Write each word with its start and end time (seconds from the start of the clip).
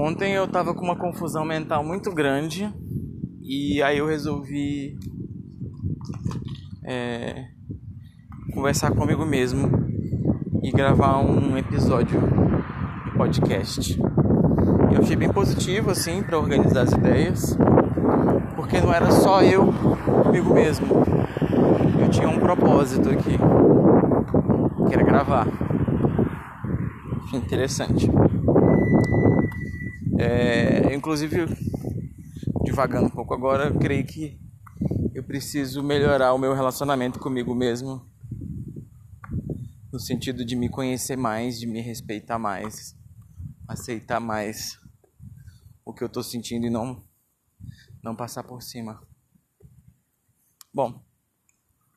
Ontem 0.00 0.32
eu 0.32 0.46
tava 0.46 0.72
com 0.72 0.84
uma 0.84 0.94
confusão 0.94 1.44
mental 1.44 1.82
muito 1.82 2.12
grande 2.12 2.72
e 3.42 3.82
aí 3.82 3.98
eu 3.98 4.06
resolvi 4.06 4.96
é, 6.84 7.46
conversar 8.54 8.92
comigo 8.92 9.26
mesmo 9.26 9.68
e 10.62 10.70
gravar 10.70 11.18
um 11.18 11.58
episódio 11.58 12.20
de 13.06 13.10
podcast. 13.16 14.00
Eu 14.92 15.00
achei 15.00 15.16
bem 15.16 15.32
positivo 15.32 15.90
assim 15.90 16.22
para 16.22 16.38
organizar 16.38 16.82
as 16.82 16.92
ideias, 16.92 17.58
porque 18.54 18.80
não 18.80 18.94
era 18.94 19.10
só 19.10 19.42
eu 19.42 19.72
comigo 20.22 20.54
mesmo. 20.54 20.86
Eu 22.00 22.08
tinha 22.08 22.28
um 22.28 22.38
propósito 22.38 23.10
aqui, 23.10 23.36
que 24.86 24.94
era 24.94 25.02
gravar. 25.02 25.48
Achei 27.24 27.40
interessante. 27.40 28.08
É, 30.20 30.92
inclusive, 30.92 31.46
divagando 32.64 33.06
um 33.06 33.10
pouco 33.10 33.32
agora, 33.32 33.68
eu 33.68 33.78
creio 33.78 34.04
que 34.04 34.36
eu 35.14 35.22
preciso 35.22 35.80
melhorar 35.80 36.32
o 36.32 36.38
meu 36.38 36.52
relacionamento 36.54 37.20
comigo 37.20 37.54
mesmo, 37.54 38.04
no 39.92 40.00
sentido 40.00 40.44
de 40.44 40.56
me 40.56 40.68
conhecer 40.68 41.16
mais, 41.16 41.56
de 41.60 41.68
me 41.68 41.80
respeitar 41.80 42.36
mais, 42.36 42.96
aceitar 43.68 44.18
mais 44.18 44.76
o 45.84 45.94
que 45.94 46.02
eu 46.02 46.08
estou 46.08 46.24
sentindo 46.24 46.66
e 46.66 46.70
não 46.70 47.06
não 48.02 48.16
passar 48.16 48.42
por 48.42 48.60
cima. 48.60 49.00
Bom, 50.74 51.00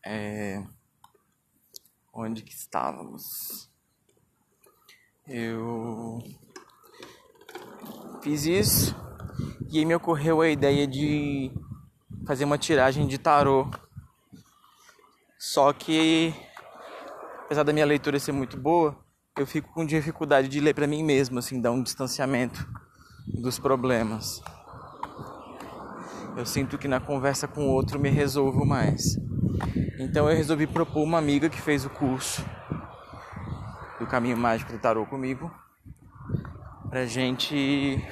é... 0.05 0.63
onde 2.13 2.43
que 2.43 2.53
estávamos? 2.53 3.67
Eu 5.27 6.19
fiz 8.21 8.45
isso 8.45 8.95
e 9.71 9.79
aí 9.79 9.85
me 9.85 9.95
ocorreu 9.95 10.41
a 10.41 10.49
ideia 10.49 10.85
de 10.85 11.51
fazer 12.25 12.45
uma 12.45 12.57
tiragem 12.57 13.07
de 13.07 13.17
tarô. 13.17 13.67
Só 15.39 15.73
que 15.73 16.33
apesar 17.45 17.63
da 17.63 17.73
minha 17.73 17.85
leitura 17.85 18.19
ser 18.19 18.31
muito 18.31 18.57
boa, 18.57 18.95
eu 19.37 19.47
fico 19.47 19.73
com 19.73 19.85
dificuldade 19.85 20.47
de 20.47 20.59
ler 20.59 20.73
para 20.73 20.85
mim 20.85 21.03
mesmo, 21.03 21.39
assim, 21.39 21.59
dar 21.59 21.71
um 21.71 21.81
distanciamento 21.81 22.67
dos 23.27 23.57
problemas. 23.57 24.41
Eu 26.37 26.45
sinto 26.45 26.77
que 26.77 26.87
na 26.87 26.99
conversa 26.99 27.47
com 27.47 27.65
o 27.65 27.71
outro 27.71 27.99
me 27.99 28.09
resolvo 28.09 28.65
mais. 28.65 29.17
Então 29.99 30.29
eu 30.29 30.35
resolvi 30.35 30.67
propor 30.67 31.03
uma 31.03 31.17
amiga 31.17 31.49
que 31.49 31.59
fez 31.59 31.85
o 31.85 31.89
curso 31.89 32.45
do 33.99 34.05
Caminho 34.05 34.37
Mágico 34.37 34.71
do 34.71 34.79
Tarô 34.79 35.05
comigo, 35.05 35.51
pra 36.91 37.05
gente 37.05 38.05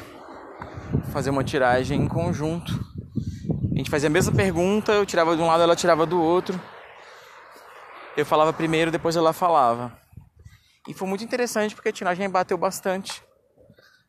fazer 1.12 1.30
uma 1.30 1.44
tiragem 1.44 2.02
em 2.02 2.08
conjunto. 2.08 2.80
A 3.74 3.78
gente 3.78 3.90
fazia 3.90 4.08
a 4.08 4.10
mesma 4.10 4.34
pergunta, 4.34 4.94
eu 4.94 5.06
tirava 5.06 5.36
de 5.36 5.42
um 5.42 5.48
lado, 5.48 5.62
ela 5.62 5.76
tirava 5.76 6.06
do 6.06 6.18
outro. 6.20 6.60
Eu 8.16 8.26
falava 8.26 8.54
primeiro, 8.54 8.90
depois 8.90 9.18
ela 9.18 9.34
falava. 9.34 10.00
E 10.88 10.94
foi 10.94 11.10
muito 11.10 11.26
interessante 11.26 11.76
porque 11.76 11.90
a 11.90 11.94
tiragem 11.94 12.30
bateu 12.30 12.58
bastante. 12.58 13.22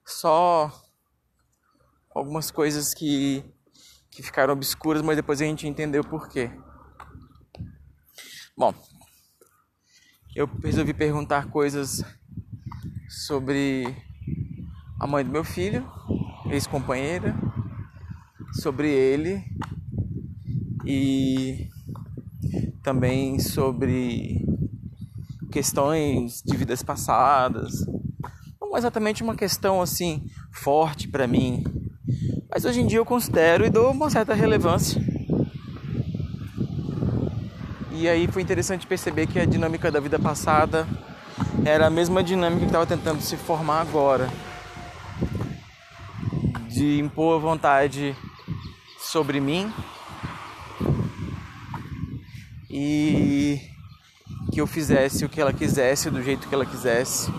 Só 0.06 0.72
algumas 2.14 2.52
coisas 2.52 2.94
que, 2.94 3.44
que 4.08 4.22
ficaram 4.22 4.52
obscuras, 4.52 5.02
mas 5.02 5.16
depois 5.16 5.42
a 5.42 5.46
gente 5.46 5.66
entendeu 5.66 6.05
por 6.05 6.28
quê. 6.28 6.48
Bom, 8.56 8.72
eu 10.32 10.48
resolvi 10.62 10.94
perguntar 10.94 11.50
coisas 11.50 12.05
sobre 13.08 14.09
a 15.00 15.06
mãe 15.06 15.24
do 15.24 15.32
meu 15.32 15.42
filho, 15.42 15.90
ex-companheira, 16.50 17.34
sobre 18.52 18.88
ele 18.88 19.42
e 20.84 21.68
também 22.83 23.39
sobre 23.39 24.46
questões 25.50 26.42
de 26.44 26.56
vidas 26.56 26.83
passadas. 26.83 27.84
Não 28.60 28.77
exatamente 28.77 29.22
uma 29.22 29.34
questão 29.34 29.83
assim 29.83 30.27
forte 30.52 31.08
para 31.08 31.27
mim, 31.27 31.64
mas 32.48 32.64
hoje 32.64 32.80
em 32.80 32.86
dia 32.86 32.98
eu 32.98 33.06
considero 33.06 33.66
e 33.66 33.70
dou 33.70 33.90
uma 33.90 34.10
certa 34.10 34.34
relevância 34.34 35.10
e 38.00 38.08
aí 38.08 38.27
foi 38.27 38.40
interessante 38.40 38.86
perceber 38.86 39.27
que 39.27 39.39
a 39.39 39.44
dinâmica 39.44 39.90
da 39.90 40.00
vida 40.00 40.18
passada 40.18 40.89
era 41.66 41.86
a 41.86 41.90
mesma 41.90 42.24
dinâmica 42.24 42.60
que 42.60 42.66
estava 42.66 42.86
tentando 42.86 43.20
se 43.20 43.36
formar 43.36 43.83
agora. 43.83 44.27
De 46.73 47.01
impor 47.01 47.36
a 47.36 47.39
vontade 47.39 48.17
sobre 48.98 49.41
mim 49.41 49.73
e 52.70 53.61
que 54.53 54.61
eu 54.61 54.67
fizesse 54.67 55.25
o 55.25 55.29
que 55.29 55.41
ela 55.41 55.53
quisesse, 55.53 56.11
do 56.11 56.23
jeito 56.23 56.48
que 56.48 56.55
ela 56.55 56.64
quisesse. 56.64 57.31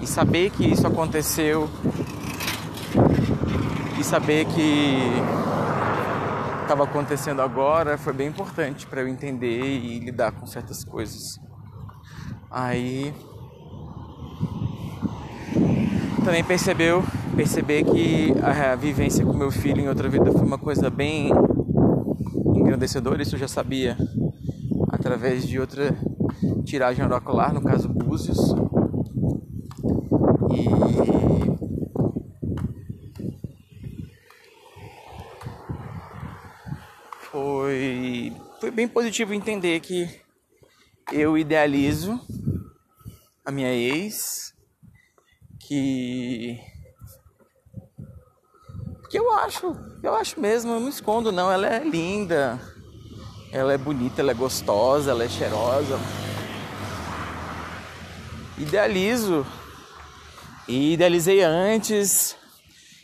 E 0.00 0.06
saber 0.06 0.50
que 0.50 0.66
isso 0.66 0.86
aconteceu 0.86 1.70
e 3.98 4.02
saber 4.02 4.46
que 4.46 4.98
estava 6.62 6.84
acontecendo 6.84 7.42
agora 7.42 7.98
foi 7.98 8.12
bem 8.12 8.28
importante 8.28 8.86
para 8.86 9.02
eu 9.02 9.08
entender 9.08 9.62
e 9.62 9.98
lidar 10.00 10.32
com 10.32 10.46
certas 10.46 10.84
coisas. 10.84 11.38
Aí 12.50 13.14
também 16.24 16.42
percebeu, 16.42 17.04
perceber 17.34 17.84
que 17.84 18.34
a 18.42 18.74
vivência 18.74 19.24
com 19.24 19.32
meu 19.32 19.50
filho 19.50 19.80
em 19.80 19.88
outra 19.88 20.08
vida 20.08 20.30
foi 20.32 20.42
uma 20.42 20.58
coisa 20.58 20.90
bem 20.90 21.30
engrandecedora, 22.54 23.22
isso 23.22 23.34
eu 23.34 23.40
já 23.40 23.48
sabia 23.48 23.96
através 24.88 25.46
de 25.46 25.58
outra 25.58 25.96
tiragem 26.64 27.04
oracular, 27.04 27.52
no 27.52 27.62
caso 27.62 27.88
Búzios. 27.88 28.38
E 30.52 30.68
foi, 37.30 38.32
foi 38.60 38.70
bem 38.70 38.88
positivo 38.88 39.32
entender 39.32 39.80
que 39.80 40.08
eu 41.12 41.38
idealizo 41.38 42.20
a 43.44 43.50
minha 43.50 43.72
ex, 43.72 44.54
que 45.58 46.60
que 49.10 49.18
eu 49.18 49.32
acho, 49.32 49.76
eu 50.04 50.14
acho 50.14 50.40
mesmo, 50.40 50.72
eu 50.72 50.78
não 50.78 50.88
escondo 50.88 51.32
não, 51.32 51.50
ela 51.50 51.66
é 51.66 51.82
linda, 51.82 52.60
ela 53.50 53.72
é 53.72 53.76
bonita, 53.76 54.20
ela 54.20 54.30
é 54.30 54.34
gostosa, 54.34 55.10
ela 55.10 55.24
é 55.24 55.28
cheirosa. 55.28 55.98
Idealizo. 58.56 59.44
E 60.68 60.92
idealizei 60.92 61.42
antes. 61.42 62.36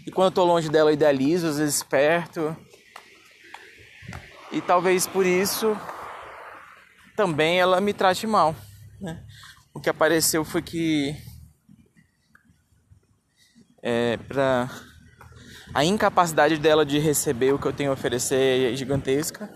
E 0.06 0.12
quando 0.12 0.26
eu 0.26 0.30
tô 0.30 0.44
longe 0.44 0.68
dela, 0.68 0.90
eu 0.90 0.94
idealizo, 0.94 1.48
às 1.48 1.58
vezes 1.58 1.82
perto. 1.82 2.56
E 4.52 4.60
talvez 4.60 5.08
por 5.08 5.26
isso 5.26 5.76
também 7.16 7.58
ela 7.58 7.80
me 7.80 7.92
trate 7.92 8.28
mal. 8.28 8.54
Né? 9.00 9.24
O 9.74 9.80
que 9.80 9.90
apareceu 9.90 10.44
foi 10.44 10.62
que 10.62 11.16
é, 13.82 14.16
para 14.18 14.70
a 15.74 15.84
incapacidade 15.84 16.58
dela 16.58 16.84
de 16.84 16.98
receber 16.98 17.52
o 17.52 17.58
que 17.58 17.66
eu 17.66 17.72
tenho 17.72 17.90
a 17.90 17.94
oferecer 17.94 18.72
é 18.72 18.76
gigantesca. 18.76 19.50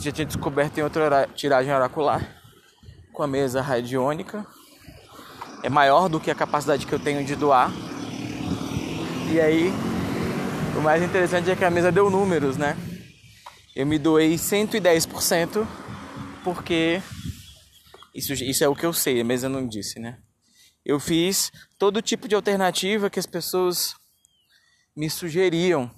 Já 0.00 0.12
tinha 0.12 0.26
descoberto 0.26 0.78
em 0.78 0.82
outra 0.82 1.28
tiragem 1.34 1.72
oracular 1.72 2.26
com 3.12 3.22
a 3.22 3.26
mesa 3.26 3.60
radiônica. 3.60 4.46
É 5.62 5.68
maior 5.68 6.08
do 6.08 6.18
que 6.18 6.30
a 6.30 6.34
capacidade 6.34 6.86
que 6.86 6.92
eu 6.92 6.98
tenho 6.98 7.24
de 7.24 7.36
doar. 7.36 7.70
E 9.32 9.40
aí, 9.40 9.72
o 10.76 10.80
mais 10.80 11.02
interessante 11.02 11.50
é 11.50 11.56
que 11.56 11.64
a 11.64 11.70
mesa 11.70 11.92
deu 11.92 12.10
números, 12.10 12.56
né? 12.56 12.76
eu 13.74 13.86
me 13.86 13.98
doei 13.98 14.34
110% 14.34 15.66
porque 16.44 17.02
isso, 18.14 18.32
isso 18.34 18.62
é 18.62 18.68
o 18.68 18.76
que 18.76 18.84
eu 18.84 18.92
sei, 18.92 19.24
mas 19.24 19.42
eu 19.42 19.48
não 19.48 19.66
disse, 19.66 19.98
né? 19.98 20.18
Eu 20.84 20.98
fiz 20.98 21.50
todo 21.78 22.02
tipo 22.02 22.28
de 22.28 22.34
alternativa 22.34 23.08
que 23.08 23.18
as 23.18 23.26
pessoas 23.26 23.94
me 24.94 25.08
sugeriam 25.08 25.90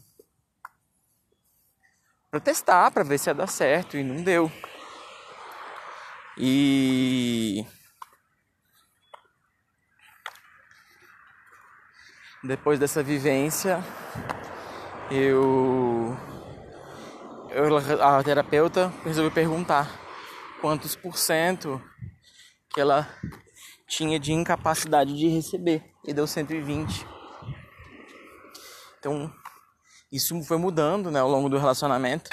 para 2.31 2.41
testar, 2.41 2.91
para 2.91 3.05
ver 3.05 3.19
se 3.19 3.31
ia 3.31 3.35
dar 3.35 3.47
certo 3.47 3.97
e 3.97 4.03
não 4.03 4.23
deu. 4.23 4.51
E 6.37 7.65
depois 12.43 12.79
dessa 12.79 13.03
vivência, 13.03 13.79
eu 15.11 16.17
eu, 17.55 17.77
a 18.03 18.21
terapeuta 18.25 18.93
resolveu 19.05 19.31
perguntar 19.31 19.89
quantos 20.61 20.97
por 20.97 21.17
cento 21.17 21.81
que 22.69 22.81
ela 22.81 23.09
tinha 23.87 24.19
de 24.19 24.33
incapacidade 24.33 25.17
de 25.17 25.29
receber 25.29 25.85
e 26.05 26.13
deu 26.13 26.27
120. 26.27 27.14
Então, 29.05 29.31
isso 30.11 30.43
foi 30.45 30.57
mudando, 30.57 31.11
né, 31.11 31.21
ao 31.21 31.29
longo 31.29 31.51
do 31.51 31.59
relacionamento. 31.59 32.31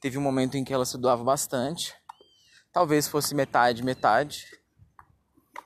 Teve 0.00 0.16
um 0.16 0.20
momento 0.20 0.56
em 0.56 0.62
que 0.62 0.72
ela 0.72 0.84
se 0.86 0.96
doava 0.96 1.24
bastante. 1.24 1.92
Talvez 2.72 3.08
fosse 3.08 3.34
metade, 3.34 3.82
metade. 3.82 4.46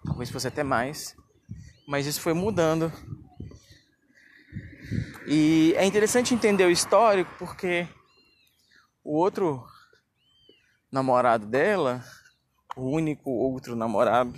Talvez 0.03 0.31
fosse 0.31 0.49
até 0.49 0.63
mais. 0.63 1.15
Mas 1.87 2.07
isso 2.07 2.19
foi 2.19 2.33
mudando. 2.33 2.91
E 5.27 5.75
é 5.77 5.85
interessante 5.85 6.33
entender 6.33 6.65
o 6.65 6.71
histórico 6.71 7.31
porque 7.39 7.87
o 9.05 9.15
outro 9.15 9.63
namorado 10.91 11.45
dela, 11.45 12.03
o 12.75 12.89
único 12.89 13.29
outro 13.29 13.77
namorado, 13.77 14.33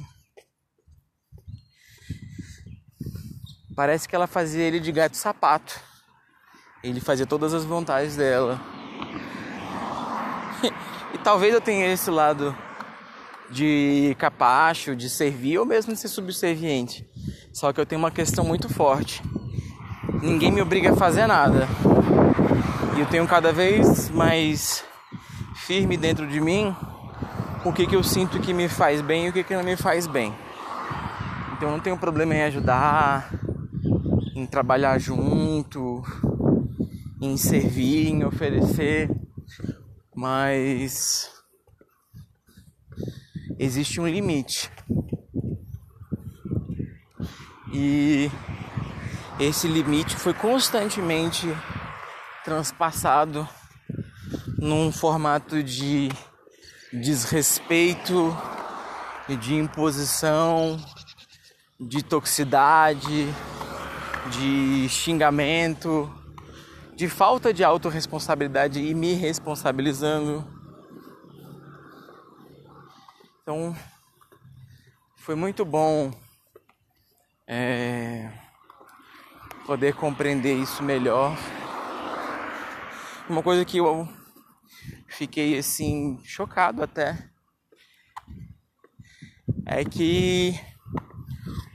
parece 3.75 4.09
que 4.09 4.15
ela 4.15 4.27
fazia 4.27 4.63
ele 4.63 4.81
de 4.81 4.93
gato 4.93 5.17
sapato. 5.17 5.81
Ele 6.83 7.01
fazia 7.01 7.27
todas 7.27 7.55
as 7.55 7.65
vontades 7.65 8.17
dela. 8.17 8.61
e 11.15 11.19
talvez 11.19 11.55
eu 11.55 11.61
tenha 11.61 11.93
esse 11.93 12.11
lado 12.11 12.57
de 13.51 14.15
capacho, 14.19 14.95
de 14.95 15.09
servir 15.09 15.59
ou 15.59 15.67
mesmo 15.67 15.93
de 15.93 15.99
ser 15.99 16.09
subserviente. 16.09 17.07
Só 17.53 17.73
que 17.73 17.81
eu 17.81 17.87
tenho 17.87 18.01
uma 18.01 18.11
questão 18.11 18.45
muito 18.45 18.69
forte. 18.69 19.23
Ninguém 20.23 20.51
me 20.51 20.61
obriga 20.61 20.93
a 20.93 20.97
fazer 20.97 21.27
nada. 21.27 21.69
E 22.97 23.01
eu 23.01 23.07
tenho 23.07 23.27
cada 23.27 23.53
vez 23.53 24.09
mais 24.11 24.85
firme 25.55 25.97
dentro 25.97 26.27
de 26.27 26.41
mim 26.41 26.75
o 27.65 27.73
que, 27.73 27.87
que 27.87 27.97
eu 27.97 28.03
sinto 28.03 28.39
que 28.41 28.53
me 28.53 28.69
faz 28.69 29.01
bem 29.01 29.27
e 29.27 29.29
o 29.31 29.33
que, 29.33 29.43
que 29.43 29.57
não 29.57 29.63
me 29.63 29.77
faz 29.77 30.07
bem. 30.07 30.35
Então 31.53 31.69
eu 31.69 31.73
não 31.73 31.81
tenho 31.81 31.97
problema 31.97 32.35
em 32.35 32.43
ajudar, 32.43 33.31
em 34.35 34.47
trabalhar 34.47 34.99
junto, 34.99 36.03
em 37.21 37.37
servir, 37.37 38.09
em 38.09 38.25
oferecer, 38.25 39.09
mas 40.15 41.31
existe 43.59 44.01
um 44.01 44.09
limite. 44.09 44.71
E 47.73 48.31
esse 49.39 49.69
limite 49.69 50.17
foi 50.17 50.35
constantemente 50.35 51.47
transpassado 52.45 53.49
num 54.59 54.91
formato 54.93 55.63
de 55.63 56.09
desrespeito, 56.93 58.37
de 59.41 59.55
imposição, 59.55 60.77
de 61.81 62.03
toxicidade, 62.03 63.29
de 64.31 64.89
xingamento, 64.89 66.13
de 66.97 67.09
falta 67.09 67.53
de 67.53 67.63
autorresponsabilidade 67.65 68.81
e 68.81 68.95
me 68.95 69.15
responsabilizando. 69.15 70.45
Então, 73.43 73.77
foi 75.17 75.35
muito 75.35 75.65
bom 75.65 76.13
é, 77.47 78.31
poder 79.67 79.95
compreender 79.95 80.55
isso 80.55 80.83
melhor. 80.83 81.37
Uma 83.29 83.43
coisa 83.43 83.65
que 83.65 83.79
eu 83.79 84.09
fiquei 85.09 85.59
assim 85.59 86.19
chocado 86.25 86.83
até 86.83 87.31
é 89.67 89.85
que 89.85 90.59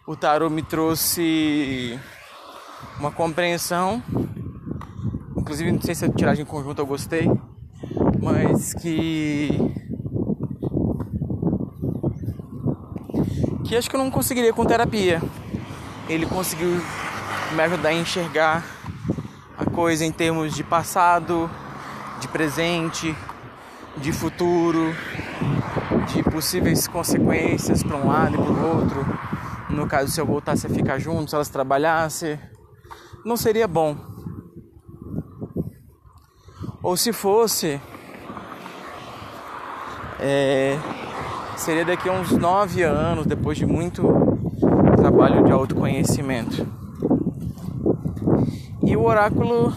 o 0.07 0.15
tarot 0.15 0.51
me 0.53 0.63
trouxe 0.63 1.99
uma 2.99 3.11
compreensão 3.11 4.03
Inclusive, 5.49 5.71
não 5.71 5.81
sei 5.81 5.95
se 5.95 6.05
a 6.05 6.09
tiragem 6.09 6.45
conjunta 6.45 6.79
eu 6.79 6.85
gostei, 6.85 7.27
mas 8.21 8.71
que. 8.75 9.49
que 13.65 13.75
acho 13.75 13.89
que 13.89 13.95
eu 13.95 13.99
não 13.99 14.11
conseguiria 14.11 14.53
com 14.53 14.63
terapia. 14.63 15.19
Ele 16.07 16.27
conseguiu 16.27 16.79
me 17.55 17.61
ajudar 17.63 17.89
a 17.89 17.93
enxergar 17.93 18.63
a 19.57 19.65
coisa 19.65 20.05
em 20.05 20.11
termos 20.11 20.53
de 20.53 20.63
passado, 20.63 21.49
de 22.21 22.27
presente, 22.27 23.15
de 23.97 24.11
futuro, 24.11 24.93
de 26.13 26.21
possíveis 26.21 26.87
consequências 26.87 27.81
para 27.81 27.97
um 27.97 28.07
lado 28.07 28.35
e 28.35 28.37
para 28.37 28.51
o 28.51 28.77
outro. 28.77 29.19
No 29.67 29.87
caso, 29.87 30.11
se 30.11 30.21
eu 30.21 30.27
voltasse 30.27 30.67
a 30.67 30.69
ficar 30.69 30.99
junto, 30.99 31.29
se 31.29 31.35
elas 31.35 31.49
trabalhassem, 31.49 32.37
não 33.25 33.35
seria 33.37 33.67
bom. 33.67 33.95
Ou 36.81 36.95
se 36.95 37.11
fosse, 37.11 37.79
é, 40.19 40.77
seria 41.57 41.83
daqui 41.83 42.07
a 42.09 42.13
uns 42.13 42.31
nove 42.31 42.83
anos, 42.83 43.25
depois 43.25 43.57
de 43.57 43.65
muito 43.65 44.07
trabalho 44.95 45.43
de 45.43 45.51
autoconhecimento. 45.51 46.65
E 48.83 48.95
o 48.95 49.03
oráculo, 49.03 49.73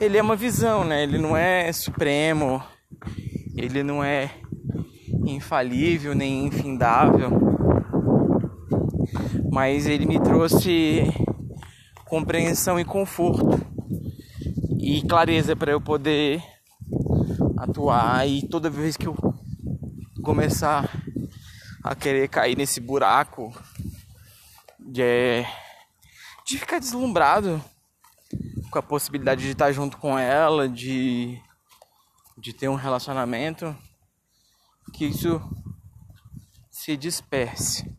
ele 0.00 0.18
é 0.18 0.22
uma 0.22 0.36
visão, 0.36 0.84
né? 0.84 1.02
Ele 1.02 1.18
não 1.18 1.36
é 1.36 1.72
supremo, 1.72 2.62
ele 3.56 3.82
não 3.82 4.02
é 4.02 4.30
infalível 5.24 6.14
nem 6.14 6.46
infindável, 6.46 7.30
mas 9.50 9.86
ele 9.86 10.06
me 10.06 10.20
trouxe 10.20 11.12
compreensão 12.14 12.78
e 12.78 12.84
conforto 12.84 13.60
e 14.78 15.02
clareza 15.02 15.56
para 15.56 15.72
eu 15.72 15.80
poder 15.80 16.40
atuar 17.58 18.24
e 18.28 18.46
toda 18.46 18.70
vez 18.70 18.96
que 18.96 19.08
eu 19.08 19.16
começar 20.22 20.88
a 21.82 21.92
querer 21.96 22.28
cair 22.28 22.56
nesse 22.56 22.78
buraco 22.78 23.52
de, 24.78 25.44
de 26.46 26.56
ficar 26.56 26.78
deslumbrado 26.78 27.60
com 28.70 28.78
a 28.78 28.82
possibilidade 28.82 29.42
de 29.42 29.50
estar 29.50 29.72
junto 29.72 29.96
com 29.96 30.16
ela, 30.16 30.68
de, 30.68 31.36
de 32.38 32.52
ter 32.52 32.68
um 32.68 32.76
relacionamento, 32.76 33.76
que 34.92 35.04
isso 35.04 35.42
se 36.70 36.96
disperse. 36.96 37.92